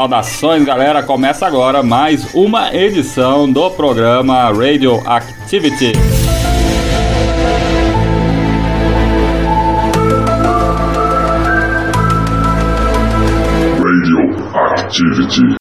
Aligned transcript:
Saudações, 0.00 0.64
galera! 0.64 1.02
Começa 1.02 1.46
agora 1.46 1.82
mais 1.82 2.34
uma 2.34 2.74
edição 2.74 3.52
do 3.52 3.70
programa 3.72 4.50
Radio 4.50 4.94
Activity. 5.06 5.92
Radio 13.76 14.46
Activity. 14.72 15.59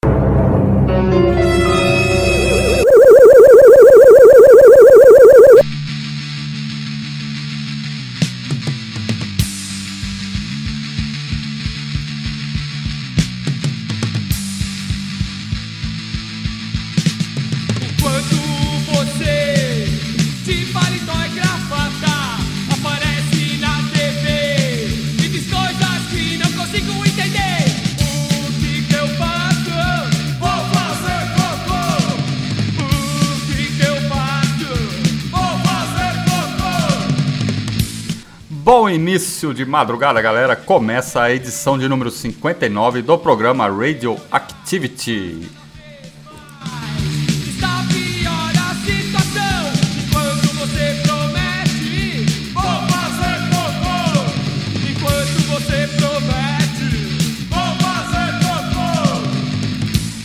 Início 39.40 39.54
de 39.54 39.64
madrugada, 39.64 40.22
galera! 40.22 40.54
Começa 40.54 41.22
a 41.22 41.32
edição 41.32 41.78
de 41.78 41.88
número 41.88 42.12
59 42.12 43.02
do 43.02 43.18
programa 43.18 43.70
Radio 43.70 44.18
Activity. 44.30 45.50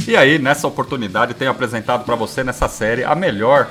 E 0.09 0.17
aí, 0.17 0.39
nessa 0.41 0.67
oportunidade, 0.67 1.35
tenho 1.35 1.53
apresentado 1.53 2.05
para 2.05 2.17
você 2.17 2.43
nessa 2.43 2.67
série 2.69 3.05
a 3.05 3.15
melhor 3.15 3.71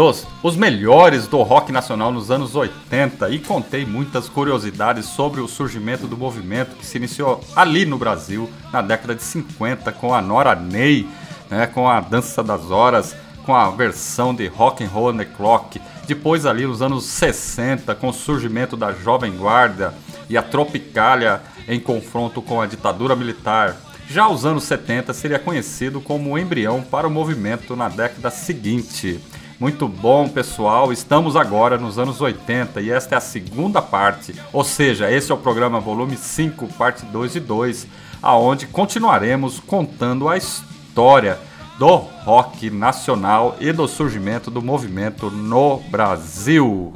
dos 0.00 0.26
os 0.42 0.56
melhores 0.56 1.26
do 1.26 1.42
rock 1.42 1.70
nacional 1.70 2.10
nos 2.10 2.30
anos 2.30 2.56
80 2.56 3.28
e 3.28 3.38
contei 3.38 3.84
muitas 3.84 4.30
curiosidades 4.30 5.04
sobre 5.04 5.42
o 5.42 5.46
surgimento 5.46 6.06
do 6.06 6.16
movimento 6.16 6.74
que 6.74 6.86
se 6.86 6.96
iniciou 6.96 7.44
ali 7.54 7.84
no 7.84 7.98
Brasil 7.98 8.50
na 8.72 8.80
década 8.80 9.14
de 9.14 9.22
50 9.22 9.92
com 9.92 10.14
a 10.14 10.22
Nora 10.22 10.54
Ney, 10.54 11.06
né, 11.50 11.66
com 11.66 11.86
a 11.86 12.00
Dança 12.00 12.42
das 12.42 12.70
Horas, 12.70 13.14
com 13.44 13.54
a 13.54 13.68
versão 13.68 14.34
de 14.34 14.46
Rock 14.46 14.82
and 14.82 14.88
Roll 14.88 15.10
on 15.10 15.18
the 15.18 15.26
Clock. 15.26 15.78
Depois 16.06 16.46
ali 16.46 16.66
nos 16.66 16.80
anos 16.80 17.04
60 17.04 17.94
com 17.94 18.08
o 18.08 18.14
surgimento 18.14 18.78
da 18.78 18.92
Jovem 18.92 19.36
Guarda 19.36 19.92
e 20.30 20.36
a 20.38 20.42
Tropicália 20.42 21.42
em 21.68 21.78
confronto 21.78 22.40
com 22.40 22.58
a 22.58 22.66
ditadura 22.66 23.14
militar. 23.14 23.76
Já 24.08 24.28
os 24.28 24.46
anos 24.46 24.64
70 24.64 25.12
seria 25.12 25.38
conhecido 25.38 26.00
como 26.00 26.30
o 26.30 26.38
embrião 26.38 26.80
para 26.80 27.06
o 27.06 27.10
movimento 27.10 27.76
na 27.76 27.90
década 27.90 28.30
seguinte. 28.30 29.20
Muito 29.60 29.86
bom, 29.86 30.26
pessoal. 30.26 30.90
Estamos 30.90 31.36
agora 31.36 31.76
nos 31.76 31.98
anos 31.98 32.18
80 32.18 32.80
e 32.80 32.90
esta 32.90 33.14
é 33.14 33.18
a 33.18 33.20
segunda 33.20 33.82
parte, 33.82 34.34
ou 34.54 34.64
seja, 34.64 35.10
esse 35.10 35.30
é 35.30 35.34
o 35.34 35.38
programa 35.38 35.78
volume 35.78 36.16
5, 36.16 36.66
parte 36.78 37.04
2 37.04 37.36
e 37.36 37.40
2, 37.40 37.86
aonde 38.22 38.66
continuaremos 38.66 39.60
contando 39.60 40.30
a 40.30 40.38
história 40.38 41.38
do 41.78 41.94
rock 41.94 42.70
nacional 42.70 43.54
e 43.60 43.70
do 43.70 43.86
surgimento 43.86 44.50
do 44.50 44.62
movimento 44.62 45.30
no 45.30 45.76
Brasil. 45.90 46.94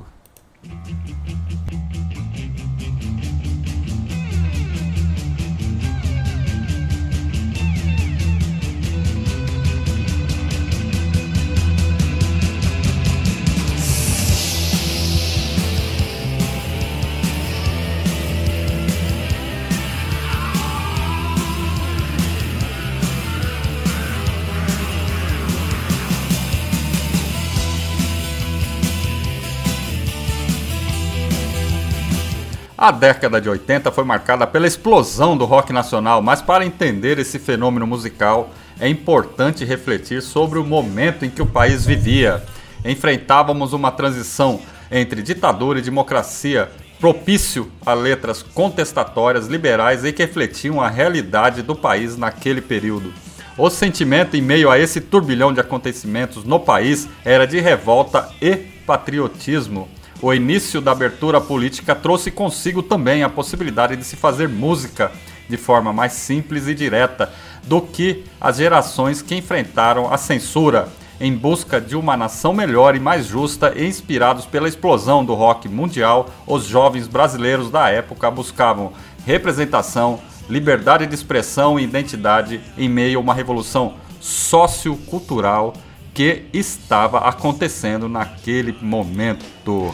A 32.84 32.90
década 32.90 33.40
de 33.40 33.48
80 33.48 33.90
foi 33.90 34.04
marcada 34.04 34.46
pela 34.46 34.66
explosão 34.66 35.38
do 35.38 35.46
rock 35.46 35.72
nacional, 35.72 36.20
mas 36.20 36.42
para 36.42 36.66
entender 36.66 37.18
esse 37.18 37.38
fenômeno 37.38 37.86
musical 37.86 38.50
é 38.78 38.86
importante 38.86 39.64
refletir 39.64 40.20
sobre 40.20 40.58
o 40.58 40.64
momento 40.64 41.24
em 41.24 41.30
que 41.30 41.40
o 41.40 41.46
país 41.46 41.86
vivia. 41.86 42.44
Enfrentávamos 42.84 43.72
uma 43.72 43.90
transição 43.90 44.60
entre 44.90 45.22
ditadura 45.22 45.78
e 45.78 45.82
democracia, 45.82 46.70
propício 47.00 47.72
a 47.86 47.94
letras 47.94 48.42
contestatórias 48.42 49.46
liberais 49.46 50.04
e 50.04 50.12
que 50.12 50.22
refletiam 50.22 50.78
a 50.78 50.90
realidade 50.90 51.62
do 51.62 51.74
país 51.74 52.18
naquele 52.18 52.60
período. 52.60 53.14
O 53.56 53.70
sentimento 53.70 54.36
em 54.36 54.42
meio 54.42 54.70
a 54.70 54.78
esse 54.78 55.00
turbilhão 55.00 55.54
de 55.54 55.60
acontecimentos 55.60 56.44
no 56.44 56.60
país 56.60 57.08
era 57.24 57.46
de 57.46 57.58
revolta 57.60 58.28
e 58.42 58.56
patriotismo. 58.86 59.88
O 60.24 60.32
início 60.32 60.80
da 60.80 60.92
abertura 60.92 61.38
política 61.38 61.94
trouxe 61.94 62.30
consigo 62.30 62.82
também 62.82 63.22
a 63.22 63.28
possibilidade 63.28 63.94
de 63.94 64.04
se 64.04 64.16
fazer 64.16 64.48
música 64.48 65.12
de 65.50 65.58
forma 65.58 65.92
mais 65.92 66.14
simples 66.14 66.66
e 66.66 66.74
direta 66.74 67.30
do 67.64 67.82
que 67.82 68.24
as 68.40 68.56
gerações 68.56 69.20
que 69.20 69.34
enfrentaram 69.34 70.10
a 70.10 70.16
censura 70.16 70.88
em 71.20 71.30
busca 71.36 71.78
de 71.78 71.94
uma 71.94 72.16
nação 72.16 72.54
melhor 72.54 72.96
e 72.96 73.00
mais 73.00 73.26
justa 73.26 73.74
e 73.76 73.84
inspirados 73.84 74.46
pela 74.46 74.66
explosão 74.66 75.22
do 75.22 75.34
rock 75.34 75.68
mundial, 75.68 76.30
os 76.46 76.64
jovens 76.64 77.06
brasileiros 77.06 77.70
da 77.70 77.90
época 77.90 78.30
buscavam 78.30 78.94
representação, 79.26 80.20
liberdade 80.48 81.06
de 81.06 81.14
expressão 81.14 81.78
e 81.78 81.84
identidade 81.84 82.62
em 82.78 82.88
meio 82.88 83.18
a 83.18 83.22
uma 83.22 83.34
revolução 83.34 83.96
sociocultural 84.22 85.74
que 86.14 86.44
estava 86.52 87.18
acontecendo 87.18 88.08
naquele 88.08 88.72
momento. 88.80 89.92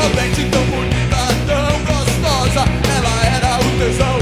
Roberto 0.00 0.50
tão 0.50 0.64
bonita, 0.64 1.16
tão 1.46 1.84
gostosa 1.84 2.64
Ela 2.96 3.26
era 3.26 3.58
o 3.58 3.78
tesão 3.78 4.18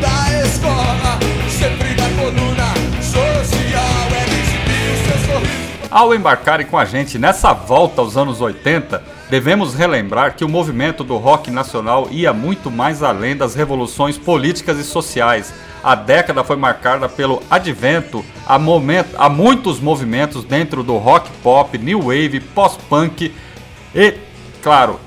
da 0.00 0.46
escola 0.46 1.18
Sempre 1.48 1.94
na 1.94 2.08
coluna 2.20 2.74
social 3.00 4.08
Ela 4.10 4.34
exibia 4.34 4.92
o 4.92 5.06
seu 5.06 5.18
sorriso 5.32 5.88
Ao 5.90 6.14
embarcarem 6.14 6.66
com 6.66 6.76
a 6.76 6.84
gente 6.84 7.18
nessa 7.18 7.52
volta 7.52 8.00
aos 8.00 8.16
anos 8.16 8.40
80, 8.40 9.17
devemos 9.30 9.74
relembrar 9.74 10.34
que 10.34 10.44
o 10.44 10.48
movimento 10.48 11.04
do 11.04 11.16
rock 11.16 11.50
nacional 11.50 12.08
ia 12.10 12.32
muito 12.32 12.70
mais 12.70 13.02
além 13.02 13.36
das 13.36 13.54
revoluções 13.54 14.16
políticas 14.16 14.78
e 14.78 14.84
sociais. 14.84 15.52
A 15.82 15.94
década 15.94 16.42
foi 16.42 16.56
marcada 16.56 17.08
pelo 17.08 17.42
advento 17.50 18.24
a, 18.46 18.58
momento, 18.58 19.14
a 19.16 19.28
muitos 19.28 19.80
movimentos 19.80 20.44
dentro 20.44 20.82
do 20.82 20.96
rock 20.96 21.30
pop, 21.42 21.76
new 21.78 22.02
wave, 22.02 22.40
pós-punk 22.40 23.32
e, 23.94 24.14
claro, 24.62 24.98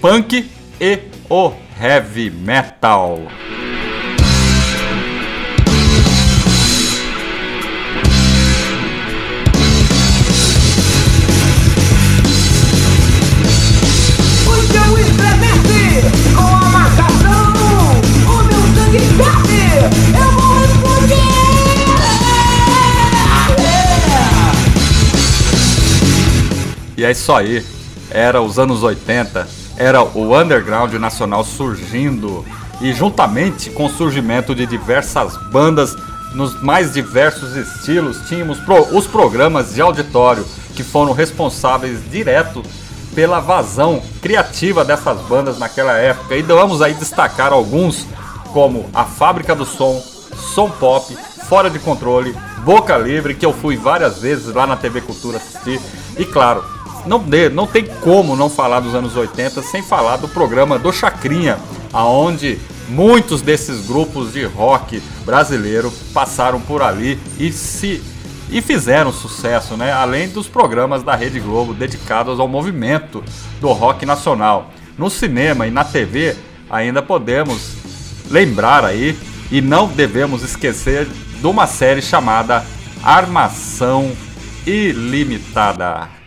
punk 0.00 0.48
e 0.80 0.98
o 1.28 1.52
heavy 1.80 2.30
metal. 2.30 3.18
Isso 27.10 27.32
aí. 27.32 27.64
Era 28.10 28.40
os 28.42 28.58
anos 28.58 28.82
80, 28.82 29.48
era 29.76 30.02
o 30.02 30.38
underground 30.38 30.92
nacional 30.94 31.44
surgindo 31.44 32.44
e 32.80 32.92
juntamente 32.92 33.70
com 33.70 33.86
o 33.86 33.90
surgimento 33.90 34.54
de 34.54 34.66
diversas 34.66 35.36
bandas 35.50 35.96
nos 36.34 36.60
mais 36.62 36.92
diversos 36.94 37.54
estilos, 37.56 38.18
tínhamos 38.28 38.58
pro- 38.60 38.96
os 38.96 39.06
programas 39.06 39.74
de 39.74 39.80
auditório 39.82 40.44
que 40.74 40.82
foram 40.82 41.12
responsáveis 41.12 42.00
direto 42.10 42.62
pela 43.14 43.38
vazão 43.40 44.02
criativa 44.22 44.82
dessas 44.84 45.20
bandas 45.22 45.58
naquela 45.58 45.92
época. 45.98 46.34
E 46.36 46.42
vamos 46.42 46.80
aí 46.80 46.94
destacar 46.94 47.52
alguns 47.52 48.06
como 48.52 48.88
a 48.94 49.04
Fábrica 49.04 49.54
do 49.54 49.66
Som, 49.66 50.02
Som 50.54 50.70
Pop, 50.70 51.14
Fora 51.48 51.68
de 51.68 51.78
Controle, 51.78 52.34
Boca 52.64 52.96
Livre, 52.96 53.34
que 53.34 53.44
eu 53.44 53.52
fui 53.52 53.76
várias 53.76 54.18
vezes 54.18 54.54
lá 54.54 54.66
na 54.66 54.76
TV 54.76 55.02
Cultura 55.02 55.36
assistir. 55.36 55.78
E 56.18 56.24
claro, 56.24 56.64
não, 57.06 57.24
não 57.52 57.66
tem 57.66 57.86
como 58.00 58.36
não 58.36 58.48
falar 58.48 58.80
dos 58.80 58.94
anos 58.94 59.16
80 59.16 59.62
sem 59.62 59.82
falar 59.82 60.16
do 60.16 60.28
programa 60.28 60.78
do 60.78 60.92
Chacrinha, 60.92 61.58
aonde 61.92 62.58
muitos 62.88 63.42
desses 63.42 63.86
grupos 63.86 64.32
de 64.32 64.44
rock 64.44 65.02
brasileiro 65.24 65.92
passaram 66.12 66.60
por 66.60 66.82
ali 66.82 67.18
e 67.38 67.52
se 67.52 68.02
e 68.50 68.60
fizeram 68.60 69.10
sucesso, 69.10 69.78
né? 69.78 69.90
Além 69.92 70.28
dos 70.28 70.46
programas 70.46 71.02
da 71.02 71.16
Rede 71.16 71.40
Globo 71.40 71.72
dedicados 71.72 72.38
ao 72.38 72.46
movimento 72.46 73.24
do 73.62 73.72
rock 73.72 74.04
nacional. 74.04 74.70
No 74.98 75.08
cinema 75.08 75.66
e 75.66 75.70
na 75.70 75.84
TV 75.84 76.36
ainda 76.68 77.00
podemos 77.00 77.72
lembrar 78.30 78.84
aí 78.84 79.18
e 79.50 79.62
não 79.62 79.86
devemos 79.86 80.42
esquecer 80.42 81.06
de 81.06 81.46
uma 81.46 81.66
série 81.66 82.02
chamada 82.02 82.62
Armação 83.02 84.12
Ilimitada. 84.66 86.21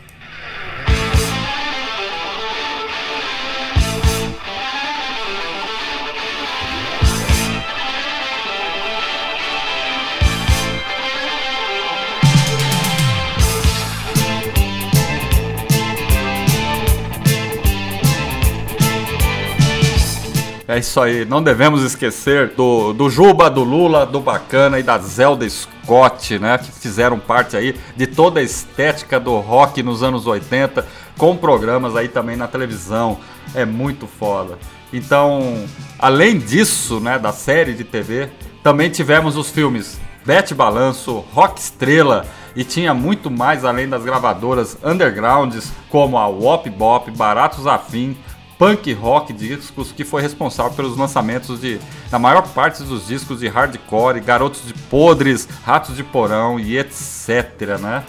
É 20.67 20.79
isso 20.79 21.00
aí, 21.00 21.25
não 21.25 21.44
devemos 21.44 21.83
esquecer 21.83 22.56
do, 22.56 22.91
do 22.91 23.07
Juba, 23.07 23.51
do 23.51 23.63
Lula, 23.63 24.03
do 24.03 24.19
Bacana 24.19 24.79
e 24.79 24.83
da 24.83 24.97
Zelda 24.97 25.47
Scott, 25.47 26.39
né? 26.39 26.57
Que 26.57 26.71
fizeram 26.71 27.19
parte 27.19 27.56
aí 27.56 27.75
de 27.95 28.07
toda 28.07 28.39
a 28.39 28.44
estética 28.44 29.19
do 29.19 29.38
rock 29.38 29.83
nos 29.83 30.01
anos 30.01 30.25
80, 30.25 30.83
com 31.19 31.38
programas 31.38 31.95
aí 31.95 32.07
também 32.07 32.35
na 32.35 32.47
televisão. 32.47 33.19
É 33.53 33.63
muito 33.63 34.07
foda. 34.07 34.57
Então, 34.91 35.65
além 36.00 36.39
disso, 36.39 37.00
né, 37.00 37.19
da 37.19 37.31
série 37.31 37.73
de 37.73 37.83
TV, 37.83 38.29
também 38.63 38.89
tivemos 38.89 39.38
os 39.38 39.51
filmes 39.51 40.00
Bete 40.25 40.56
Balanço, 40.56 41.23
Rock 41.31 41.59
Estrela 41.59 42.25
e 42.56 42.63
tinha 42.63 42.91
muito 42.91 43.29
mais 43.29 43.63
além 43.63 43.88
das 43.88 44.03
gravadoras 44.03 44.75
undergrounds 44.83 45.71
como 45.89 46.18
a 46.18 46.27
Wop 46.27 46.68
Bop, 46.71 47.11
Baratos 47.11 47.68
Afim, 47.68 48.18
Punk 48.57 48.94
Rock 48.94 49.34
Discos, 49.34 49.92
que 49.92 50.04
foi 50.04 50.22
responsável 50.22 50.74
pelos 50.74 50.98
lançamentos 50.98 51.60
de, 51.60 51.80
da 52.10 52.18
maior 52.18 52.48
parte 52.50 52.84
dos 52.84 53.07
discos 53.07 53.40
de 53.40 53.48
hardcore, 53.48 54.19
Garotos 54.22 54.66
de 54.66 54.74
Podres, 54.74 55.48
Ratos 55.63 55.96
de 55.96 56.04
Porão 56.04 56.60
e 56.60 56.78
etc, 56.78 57.80
né? 57.80 58.04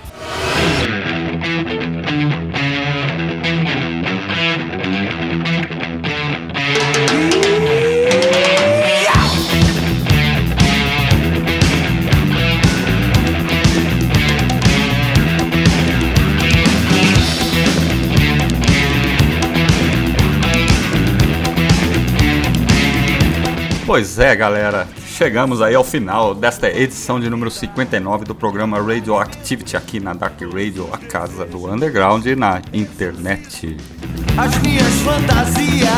Pois 23.96 24.18
é, 24.18 24.36
galera. 24.36 24.86
Chegamos 25.06 25.62
aí 25.62 25.74
ao 25.74 25.82
final 25.82 26.34
desta 26.34 26.68
edição 26.68 27.18
de 27.18 27.30
número 27.30 27.50
59 27.50 28.26
do 28.26 28.34
programa 28.34 28.78
Radioactivity 28.78 29.74
aqui 29.74 29.98
na 29.98 30.12
Dark 30.12 30.38
Radio, 30.52 30.86
a 30.92 30.98
casa 30.98 31.46
do 31.46 31.66
underground 31.66 32.26
e 32.26 32.36
na 32.36 32.60
internet. 32.74 33.74
As 34.36 34.58
minhas 34.58 34.92
fantasias, 34.96 35.88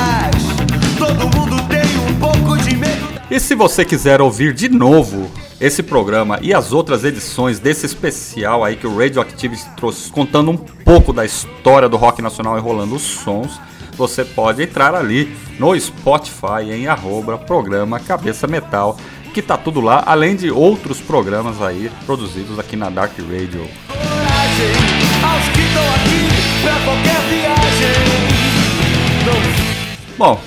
todo 0.97 1.25
mundo 1.37 1.57
tem 1.67 1.99
um 2.09 2.21
pouco 2.21 2.57
de 2.59 2.77
medo. 2.77 3.21
E 3.29 3.41
se 3.41 3.57
você 3.57 3.85
quiser 3.85 4.21
ouvir 4.21 4.55
de 4.55 4.69
novo 4.69 5.29
esse 5.61 5.83
programa 5.83 6.39
e 6.41 6.55
as 6.55 6.73
outras 6.73 7.03
edições 7.03 7.59
desse 7.59 7.85
especial 7.85 8.63
aí 8.63 8.77
que 8.77 8.87
o 8.87 8.97
Radioactivity 8.97 9.69
trouxe, 9.77 10.09
contando 10.09 10.53
um 10.53 10.57
pouco 10.57 11.13
da 11.13 11.25
história 11.25 11.89
do 11.89 11.97
rock 11.97 12.23
nacional 12.23 12.57
e 12.57 12.61
rolando 12.61 12.95
os 12.95 13.03
sons, 13.03 13.61
você 13.99 14.25
pode 14.25 14.63
entrar 14.63 14.95
ali 14.95 15.37
no 15.59 15.79
Spotify 15.79 16.71
em 16.71 16.87
arroba 16.87 17.37
programa 17.37 17.99
Cabeça 17.99 18.47
Metal, 18.47 18.97
que 19.35 19.43
tá 19.43 19.57
tudo 19.59 19.81
lá, 19.81 20.05
além 20.07 20.37
de 20.37 20.53
outros 20.53 21.01
programas 21.01 21.61
aí 21.61 21.91
produzidos 22.07 22.61
aqui 22.61 22.77
na 22.77 22.89
Dark 22.89 23.13
Radio. 23.19 23.69
Bom, 30.17 30.41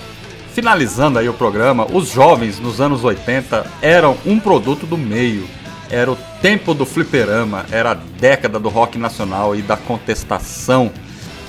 finalizando 0.54 1.20
aí 1.20 1.28
o 1.28 1.34
programa, 1.34 1.86
os 1.92 2.10
jovens 2.10 2.58
nos 2.58 2.80
anos 2.80 3.04
80 3.04 3.70
eram 3.82 4.18
um 4.26 4.40
produto 4.40 4.88
do 4.88 4.98
meio. 4.98 5.46
Era 5.90 6.10
o 6.10 6.18
tempo 6.42 6.74
do 6.74 6.86
fliperama, 6.86 7.66
era 7.70 7.92
a 7.92 7.96
década 7.96 8.58
do 8.58 8.70
rock 8.70 8.98
nacional 8.98 9.54
e 9.58 9.62
da 9.62 9.76
contestação. 9.76 10.90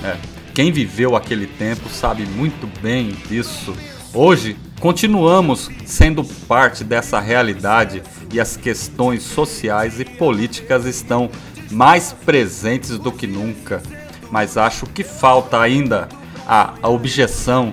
né? 0.03 0.17
Quem 0.55 0.71
viveu 0.71 1.17
aquele 1.17 1.47
tempo 1.47 1.89
sabe 1.89 2.27
muito 2.27 2.69
bem 2.83 3.13
disso. 3.27 3.75
Hoje, 4.13 4.55
continuamos 4.81 5.71
sendo 5.87 6.23
parte 6.23 6.85
dessa 6.85 7.19
realidade 7.19 8.03
e 8.31 8.39
as 8.39 8.55
questões 8.55 9.23
sociais 9.23 9.99
e 9.99 10.05
políticas 10.05 10.85
estão 10.85 11.31
mais 11.71 12.13
presentes 12.13 12.99
do 12.99 13.11
que 13.11 13.27
nunca. 13.27 13.83
Mas 14.31 14.59
acho 14.59 14.85
que 14.85 15.03
falta 15.03 15.59
ainda 15.59 16.07
a, 16.47 16.75
a 16.83 16.89
objeção, 16.89 17.73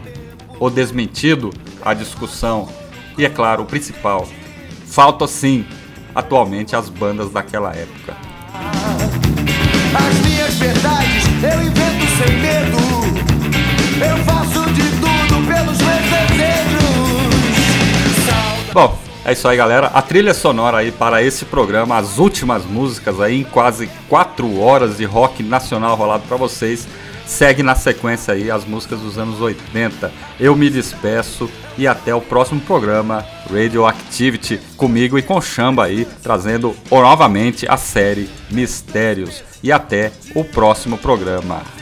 o 0.58 0.70
desmentido, 0.70 1.50
a 1.82 1.94
discussão. 1.94 2.70
E 3.18 3.26
é 3.26 3.30
claro, 3.30 3.64
o 3.64 3.66
principal, 3.66 4.26
falta 4.86 5.28
sim, 5.28 5.66
atualmente, 6.16 6.78
as 6.78 6.88
bandas 6.88 7.30
daquela 7.30 7.76
época. 7.76 8.16
As 9.94 10.20
minhas 10.26 10.56
verdades 10.56 11.26
eu 11.44 11.79
sem 12.20 12.38
medo. 12.38 12.78
Eu 14.06 14.18
faço 14.26 14.70
de 14.74 14.84
tudo 15.00 15.48
pelos 15.48 15.78
meus 15.78 16.04
desejos. 16.12 16.90
Bom, 18.74 19.00
é 19.24 19.32
isso 19.32 19.48
aí, 19.48 19.56
galera. 19.56 19.88
A 19.88 20.02
trilha 20.02 20.34
sonora 20.34 20.80
aí 20.80 20.92
para 20.92 21.24
esse 21.24 21.46
programa, 21.46 21.98
as 21.98 22.18
últimas 22.18 22.66
músicas 22.66 23.22
aí 23.22 23.40
em 23.40 23.44
quase 23.46 23.90
4 24.10 24.60
horas 24.60 24.98
de 24.98 25.06
rock 25.06 25.42
nacional 25.42 25.96
rolado 25.96 26.24
para 26.28 26.36
vocês. 26.36 26.86
Segue 27.26 27.64
na 27.64 27.76
sequência 27.76 28.34
aí 28.34 28.52
as 28.52 28.66
músicas 28.66 29.00
dos 29.00 29.18
anos 29.18 29.40
80. 29.40 30.12
Eu 30.40 30.56
me 30.56 30.70
despeço 30.70 31.50
e 31.78 31.88
até 31.88 32.14
o 32.14 32.20
próximo 32.20 32.60
programa 32.60 33.24
Radioactivity 33.50 34.60
comigo 34.76 35.18
e 35.18 35.22
com 35.22 35.40
Chamba 35.40 35.86
aí 35.86 36.06
trazendo 36.24 36.76
novamente 36.92 37.66
a 37.70 37.78
série 37.78 38.28
Mistérios. 38.50 39.44
E 39.62 39.72
até 39.72 40.12
o 40.34 40.44
próximo 40.44 40.98
programa. 40.98 41.79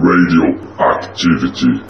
Radioactivity. 0.00 1.82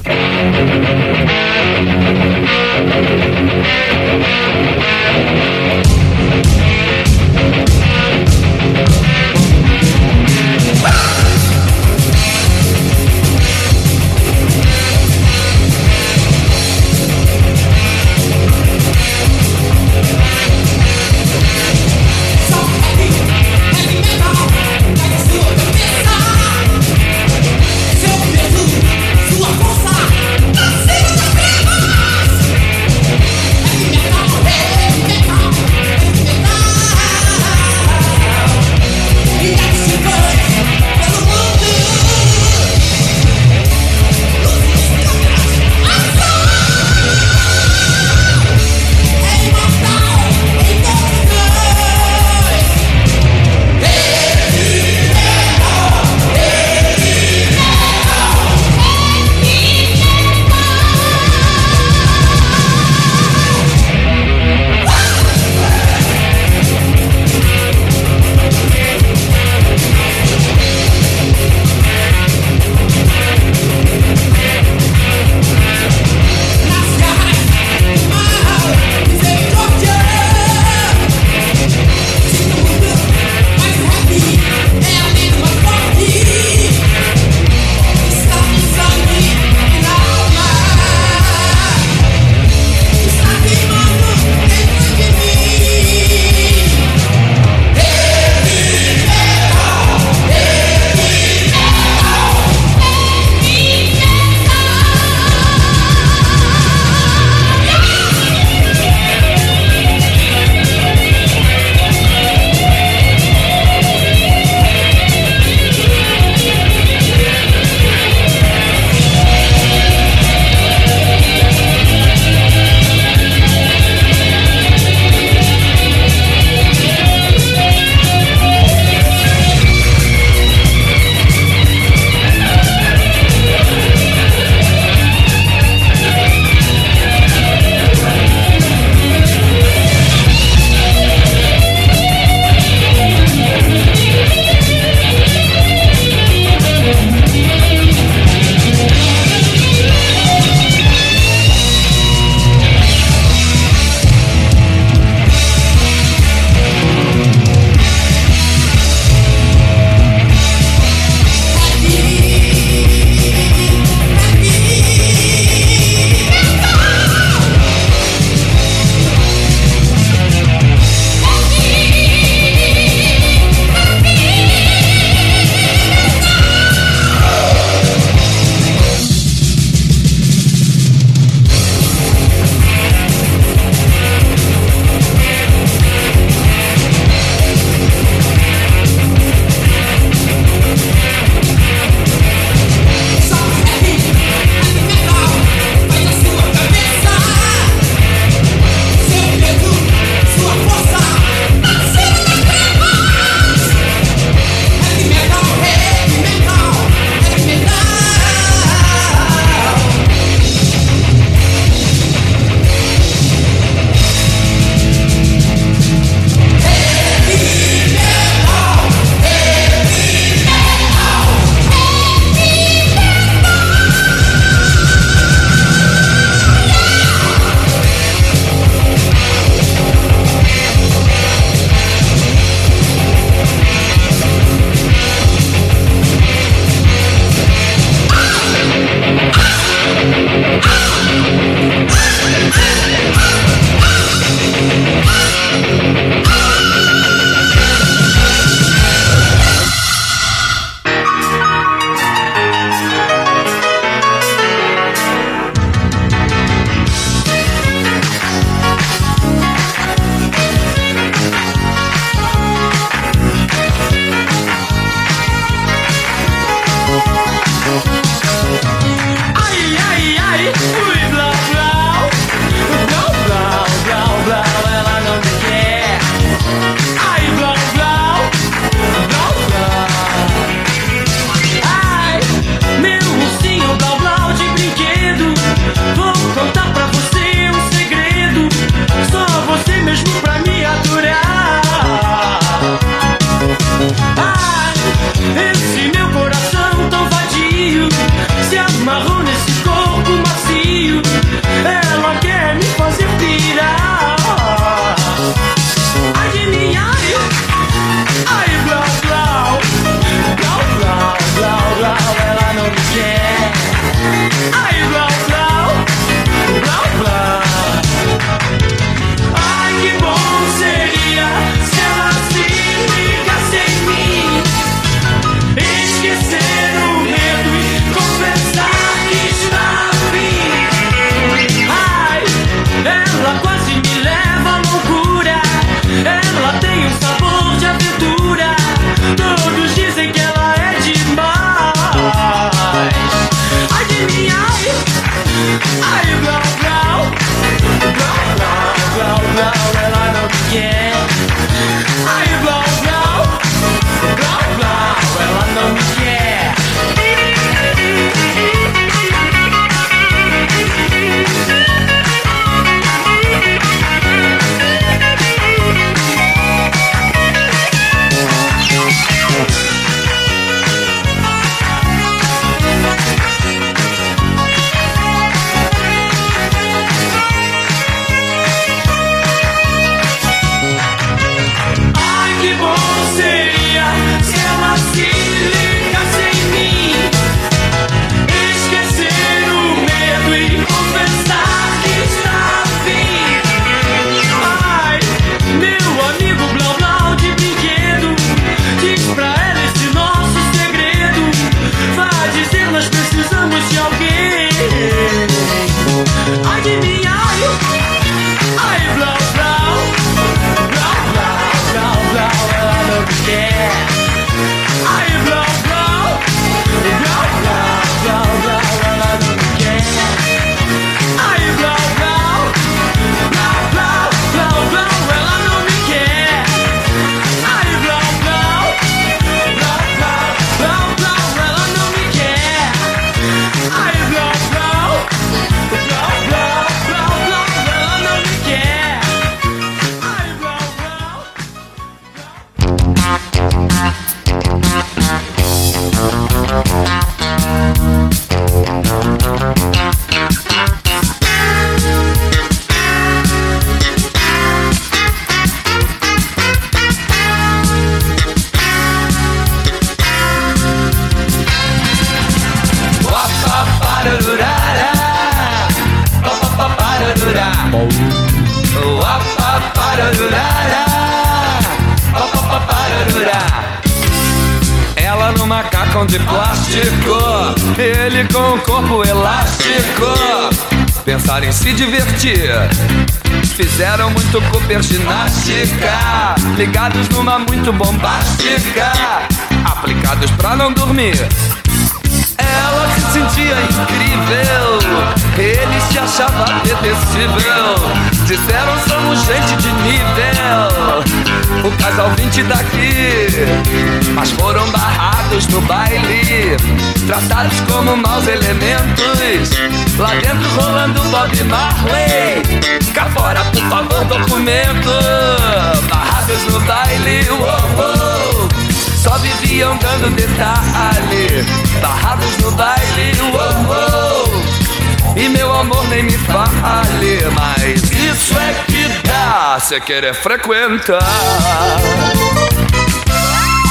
Dá 529.59 529.61
Cê 529.61 529.81
querer 529.81 530.15
frequentar 530.15 530.99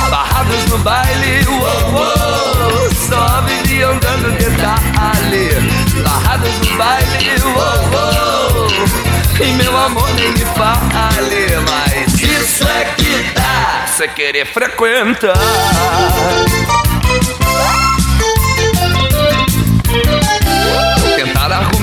Barrados 0.09 0.65
no 0.65 0.77
baile, 0.79 1.47
uou, 1.47 1.93
uou. 1.93 2.93
Só 2.93 3.41
viviam 3.41 3.97
dando 3.99 4.31
detalhe 4.37 5.49
Barrados 6.03 6.59
no 6.59 6.77
baile, 6.77 7.41
uou, 7.43 7.55
uou. 7.93 8.67
E 9.39 9.53
meu 9.53 9.77
amor 9.77 10.09
nem 10.15 10.31
me 10.31 10.45
fale 10.45 11.47
Mas 11.69 12.13
isso 12.21 12.67
é 12.67 12.85
que 12.95 13.31
dá 13.33 13.85
Cê 13.87 14.07
querer 14.07 14.45
frequentar 14.45 15.37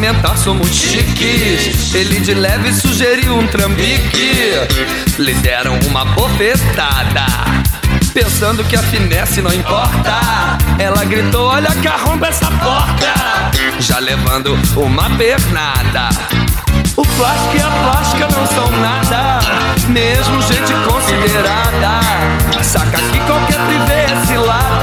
Argumentar, 0.04 0.36
somos 0.36 0.68
chiques. 0.68 1.94
Ele 1.94 2.20
de 2.20 2.34
leve 2.34 2.74
sugeriu 2.74 3.38
um 3.38 3.46
trambique. 3.46 4.52
Lhe 5.18 5.32
deram 5.36 5.78
uma 5.86 6.04
bofetada. 6.04 7.24
Pensando 8.12 8.62
que 8.64 8.76
a 8.76 8.82
finesse 8.82 9.40
não 9.40 9.50
importa. 9.50 10.58
Ela 10.78 11.06
gritou: 11.06 11.46
Olha 11.46 11.70
que 11.70 11.88
arromba 11.88 12.26
essa 12.26 12.50
porta. 12.50 13.14
Já 13.80 13.98
levando 13.98 14.58
uma 14.76 15.08
pernada. 15.16 16.10
O 16.96 17.02
plástico 17.02 17.56
e 17.56 17.60
a 17.62 17.70
plástica 17.70 18.28
não 18.28 18.46
são 18.46 18.70
nada, 18.80 19.38
mesmo 19.88 20.42
gente 20.42 20.72
considerada. 20.86 22.00
Saca 22.62 22.98
que 22.98 23.18
qualquer 23.20 23.58
privê 23.66 24.12
é 24.12 24.26
cilada, 24.26 24.73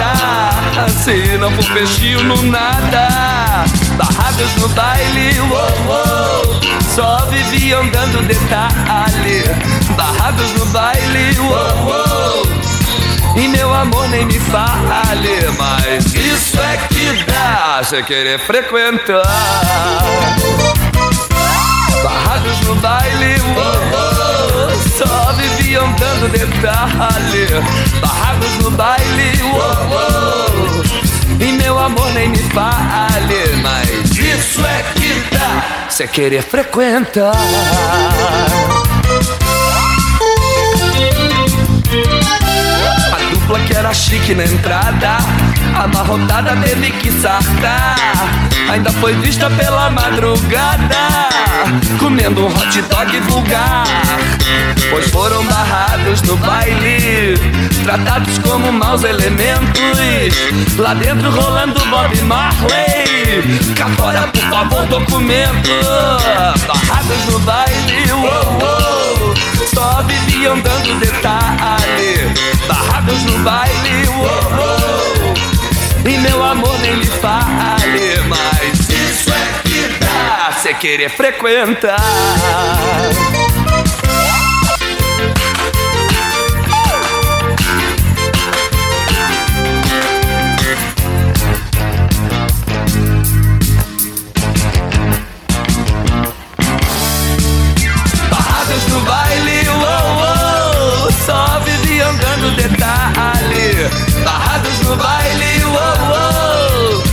se 1.03 1.37
não 1.37 1.51
for 1.51 1.73
peixinho 1.73 2.23
no 2.23 2.41
nada. 2.43 3.65
Barradas 3.97 4.55
no 4.55 4.69
baile, 4.69 5.39
uou, 5.39 5.49
uou, 5.87 6.61
só 6.95 7.25
viviam 7.25 7.87
dando 7.89 8.21
detalhe. 8.23 9.43
Barrados 9.95 10.51
no 10.53 10.65
baile, 10.67 11.39
uou, 11.39 11.85
uou. 11.85 12.61
E 13.35 13.47
meu 13.47 13.73
amor 13.73 14.09
nem 14.09 14.25
me 14.25 14.39
fale, 14.39 15.49
mas 15.57 16.13
isso 16.13 16.59
é 16.59 16.77
que 16.87 17.23
dá, 17.23 17.81
você 17.81 18.03
querer 18.03 18.39
frequentar. 18.39 19.23
Barrados 22.03 22.59
no 22.61 22.75
baile, 22.75 23.41
uou, 23.41 23.65
uou, 23.93 24.71
só 24.97 25.33
viviam 25.33 25.91
dando 25.93 26.29
detalhe. 26.29 27.47
Barrados 28.01 28.55
no 28.57 28.71
baile, 28.71 29.41
uou, 29.43 29.59
uou, 29.59 30.40
e 31.41 31.51
meu 31.53 31.77
amor 31.77 32.13
nem 32.13 32.29
me 32.29 32.37
fale, 32.37 33.55
mas 33.63 33.89
isso 34.11 34.63
é 34.63 34.83
que 34.93 35.35
dá, 35.35 35.89
cê 35.89 36.07
querer 36.07 36.43
frequentar. 36.43 37.33
A 43.11 43.31
dupla 43.31 43.59
que 43.61 43.73
era 43.75 43.93
chique 43.93 44.35
na 44.35 44.45
entrada, 44.45 45.17
amarrotada 45.75 46.55
teve 46.57 46.91
que 46.91 47.11
sartar. 47.11 47.95
Ainda 48.69 48.91
foi 48.91 49.13
vista 49.15 49.49
pela 49.49 49.89
madrugada, 49.89 50.95
comendo 51.99 52.45
um 52.45 52.47
hot 52.47 52.81
dog 52.83 53.19
vulgar. 53.21 53.83
Pois 54.89 55.09
foram 55.09 55.43
barrados 55.45 56.21
no 56.23 56.35
baile, 56.37 57.35
tratados 57.83 58.37
como 58.39 58.71
maus 58.71 59.03
elementos. 59.03 60.77
Lá 60.77 60.93
dentro 60.93 61.31
rolando 61.31 61.79
Bob 61.85 62.21
Marley, 62.23 63.43
cá 63.75 63.87
fora 63.97 64.27
por 64.27 64.41
favor 64.41 64.85
documento. 64.87 65.69
Barrados 66.67 67.25
no 67.31 67.39
baile, 67.39 68.11
uou, 68.11 68.23
uou, 68.23 69.35
só 69.73 70.03
viviam 70.03 70.59
dando 70.59 70.99
detalhe. 70.99 72.33
Barrados 72.67 73.23
no 73.23 73.39
baile, 73.39 74.07
uou, 74.09 74.25
uou. 74.25 75.51
E 76.03 76.17
meu 76.17 76.43
amor 76.43 76.77
nem 76.79 76.97
me 76.97 77.05
fale, 77.05 78.19
mas 78.27 78.89
isso 78.89 79.29
é 79.29 79.97
dá, 79.99 80.51
cê 80.51 80.73
querer 80.73 81.09
frequentar. 81.09 81.99
No 104.91 104.97
baile, 104.97 105.63
uou, 105.63 105.73
uou, 106.11 107.03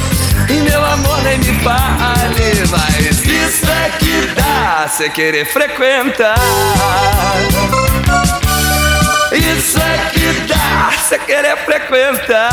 e 0.49 0.61
meu 0.63 0.85
amor 0.85 1.23
nem 1.23 1.39
me 1.39 1.63
fale, 1.63 2.65
mas 2.71 3.25
isso 3.25 3.67
é 3.71 3.91
que 3.99 4.27
dá, 4.35 4.89
cê 4.89 5.09
querer 5.09 5.47
frequentar. 5.47 6.39
Isso 9.31 9.79
é 9.79 10.11
que 10.11 10.33
dá, 10.49 10.91
cê 11.09 11.19
querer 11.19 11.57
frequentar. 11.59 12.51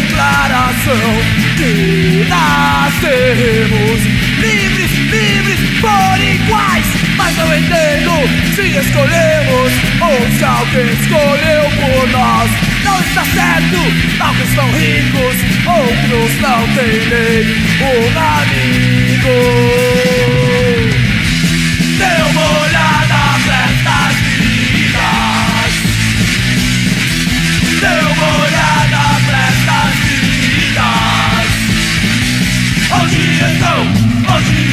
Declaração 0.00 1.10
que 1.56 2.24
nascemos 2.28 4.00
livres, 4.38 4.90
livres 5.10 5.58
por 5.80 6.20
iguais. 6.20 6.86
Mas 7.16 7.36
não 7.36 7.52
entendo 7.56 8.12
se 8.54 8.78
escolhemos 8.78 9.72
ou 10.00 10.38
se 10.38 10.44
alguém 10.44 10.92
escolheu 10.92 11.64
por 11.80 12.08
nós. 12.10 12.50
Não 12.84 13.00
está 13.00 13.24
certo, 13.24 13.78
alguns 14.20 14.54
são 14.54 14.70
ricos, 14.70 15.36
outros 15.66 16.40
não 16.40 16.62
têm 16.74 17.00
nem 17.08 17.42
um 17.82 18.08
amigo. 18.18 20.07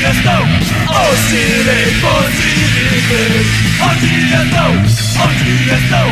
Onde 0.05 0.17
estão 0.17 0.43
os 1.11 1.19
direitos 1.29 2.25
viver? 2.37 3.41
Onde 3.81 4.13
estão, 4.35 4.71
onde 5.23 5.51
estão 5.73 6.07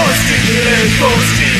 os 0.00 0.18
direitos 0.26 1.24
de 1.36 1.50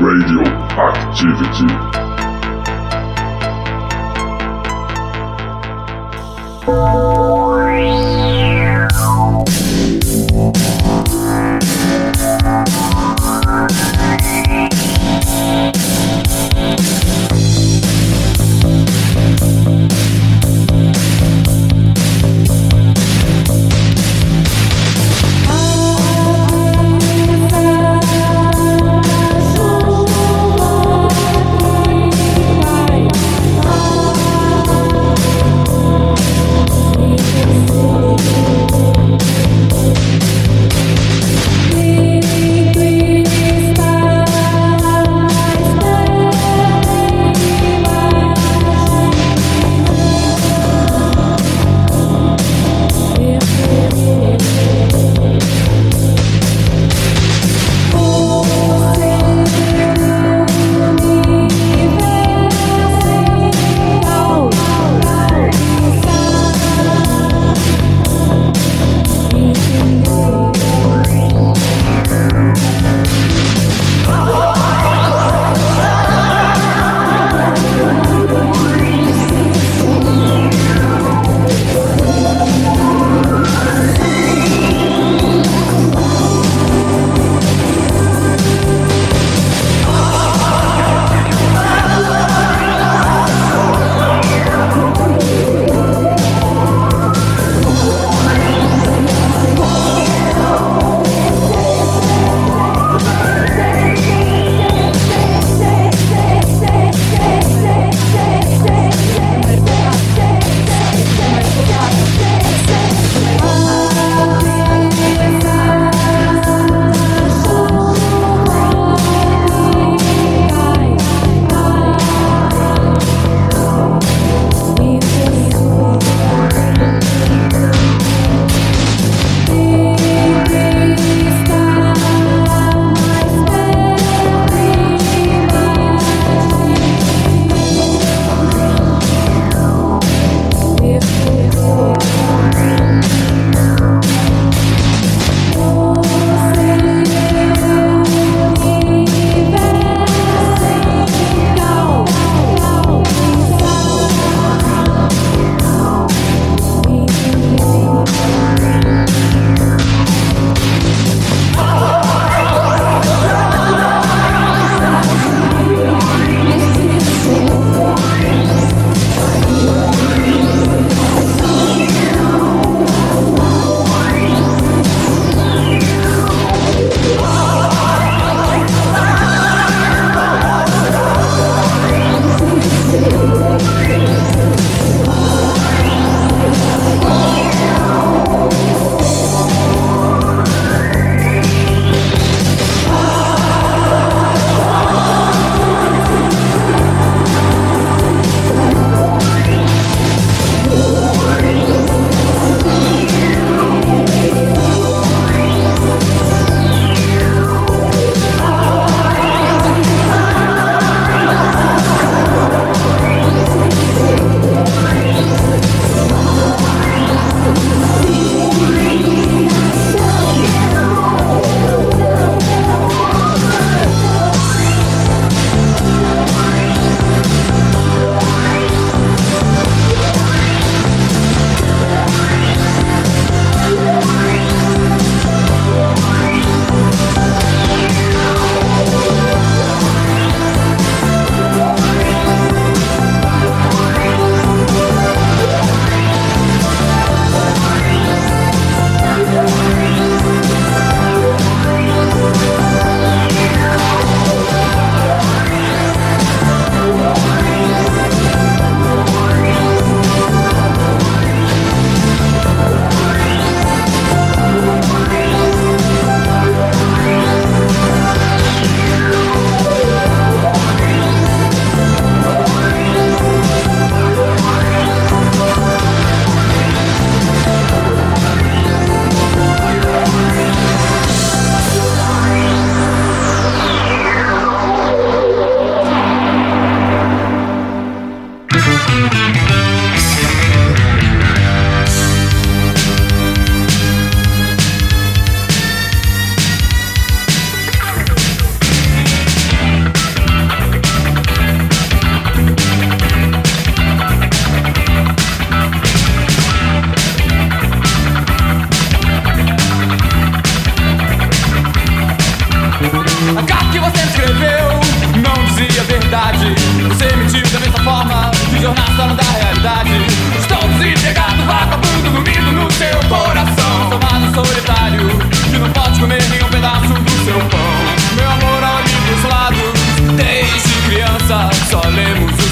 Radioactivity. 0.00 1.66
Vai. 6.64 6.99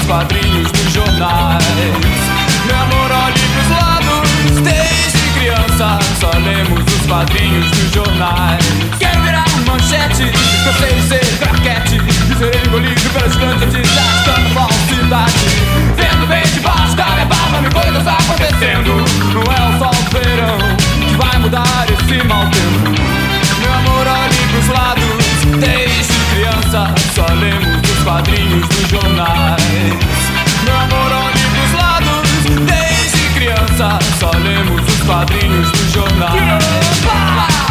Quadrinhos 0.09 0.71
dos 0.71 0.91
jornais. 0.91 1.63
Meu 2.65 2.75
amor, 2.75 3.11
olhe 3.11 3.39
pros 3.53 3.69
lados. 3.69 4.61
Desde 4.63 5.29
criança, 5.37 5.99
só 6.19 6.31
lemos 6.31 6.83
os 6.91 7.05
quadrinhos 7.05 7.69
dos 7.69 7.91
jornais. 7.93 8.65
Quero 8.97 9.21
virar 9.21 9.45
manchete, 9.67 10.31
cansei 10.63 10.95
de 10.95 11.07
ser 11.07 11.37
craquete. 11.37 11.99
De 11.99 12.35
ser 12.35 12.67
engolido 12.67 13.09
pelas 13.11 13.35
grandes 13.35 13.71
desgastando 13.71 14.49
falsidade. 14.49 15.33
Vendo 15.95 16.27
bem 16.27 16.41
de 16.41 16.59
baixo 16.59 16.95
da 16.95 17.05
minha 17.05 17.25
barba, 17.27 17.61
mil 17.61 17.71
coisas 17.71 18.07
acontecendo. 18.07 19.05
Não 19.31 19.43
é 19.43 19.75
o 19.75 19.77
sol 19.77 19.93
do 19.93 20.19
verão 20.19 20.57
que 21.07 21.15
vai 21.17 21.37
mudar 21.37 21.85
esse 21.87 22.27
mau 22.27 22.45
tempo. 22.49 22.99
Meu 23.59 23.73
amor, 23.73 24.07
olhe 24.07 24.47
pros 24.53 24.67
lados. 24.69 24.98
Quadrinhos 28.09 28.67
dos 28.67 28.89
jornais. 28.89 29.59
Meu 30.63 30.75
amor, 30.75 31.11
olhe 31.11 31.43
pros 31.53 31.73
lados. 31.79 32.29
Desde 32.65 33.29
criança, 33.35 33.99
só 34.19 34.31
lemos 34.31 34.81
os 34.81 35.03
quadrinhos 35.03 35.71
dos 35.71 35.91
jornais. 35.91 37.68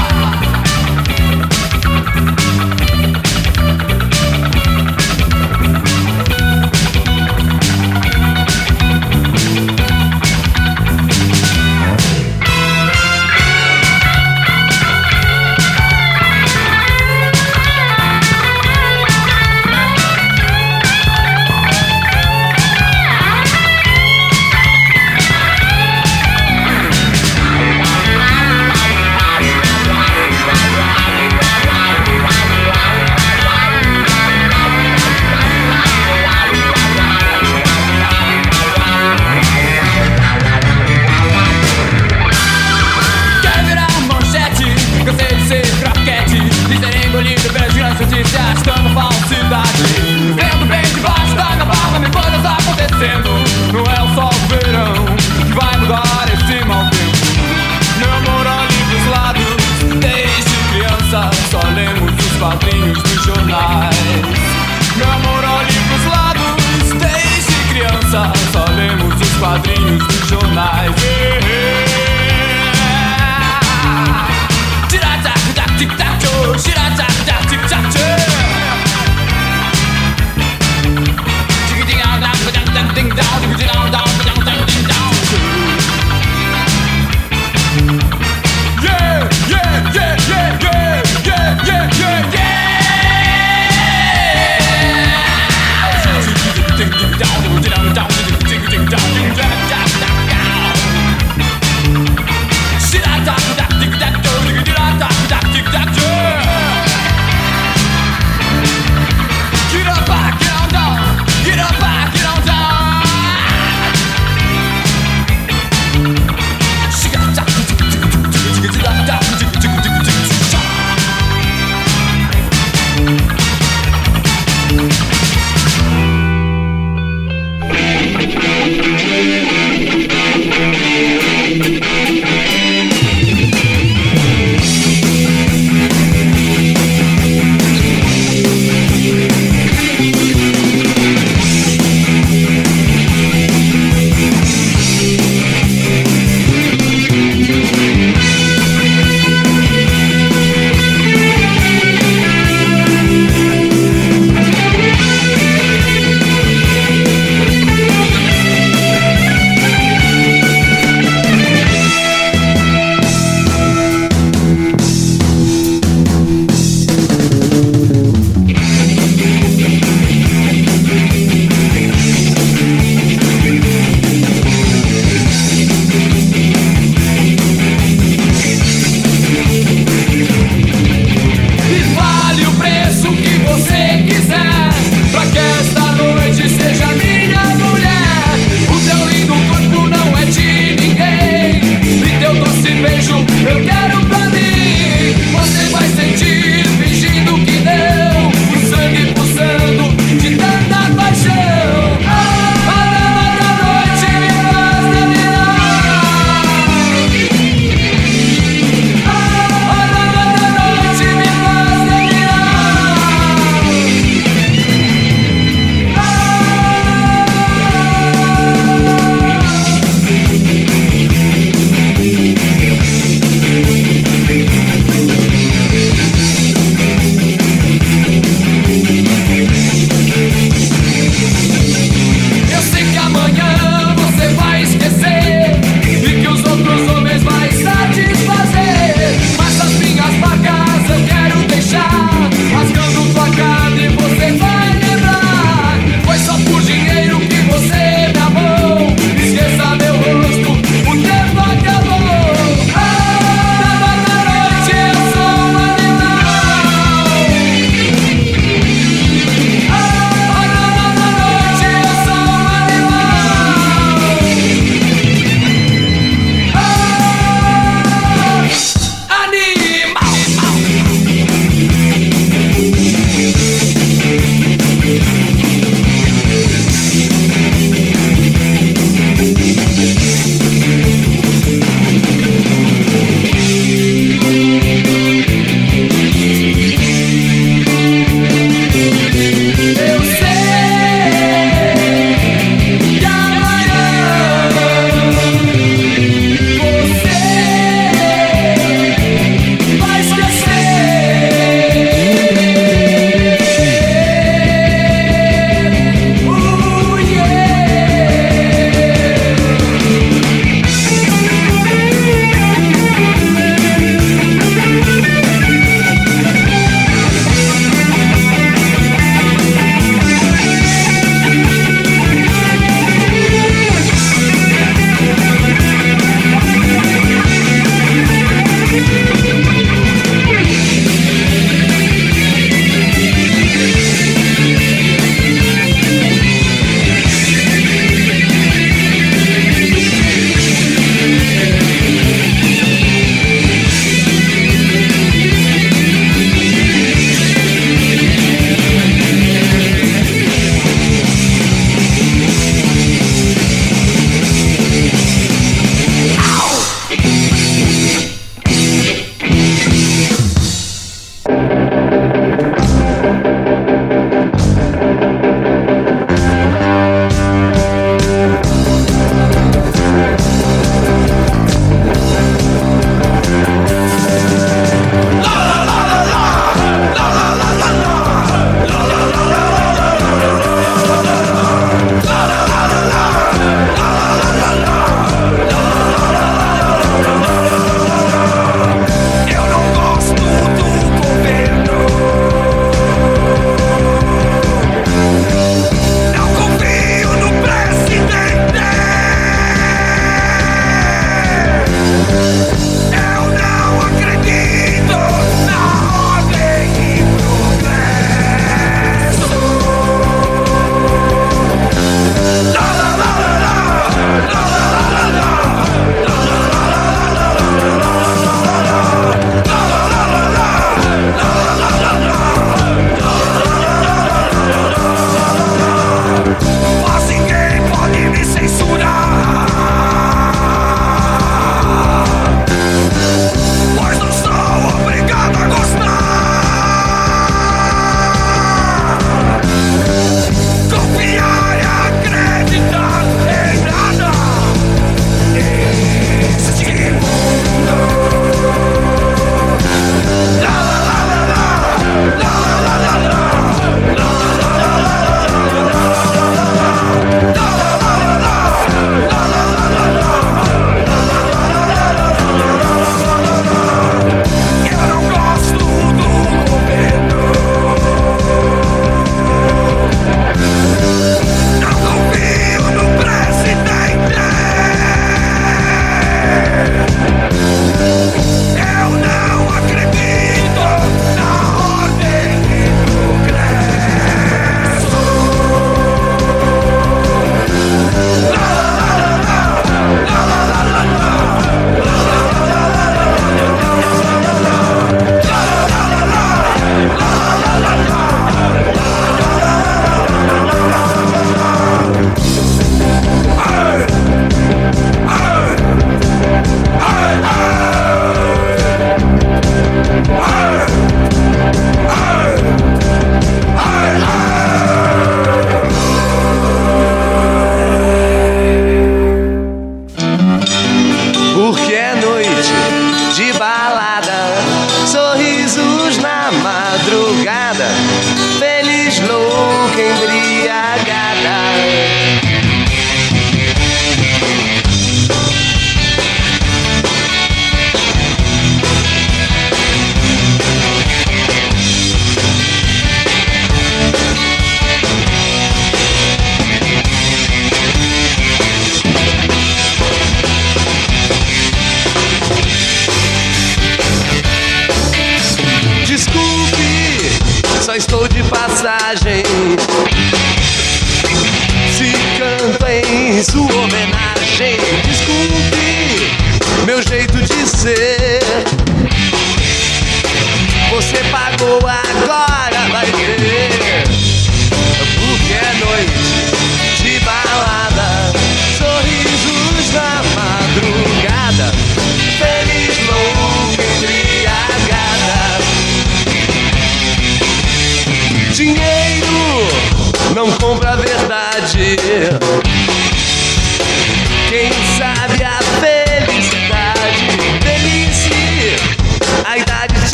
disaster. 48.22 48.77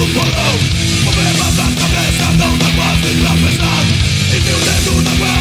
do 0.00 0.06
porão 0.14 0.58
Problema 1.04 1.52
da 1.52 1.64
cabeça 1.78 2.32
não 2.38 2.56
dá 2.56 2.70
quase 2.74 3.14
pra 3.20 3.36
fechar. 3.36 3.84
E 4.34 4.40
tem 4.40 4.54
o 4.54 4.58
dedo 4.58 5.02
na 5.02 5.14
guerra 5.16 5.39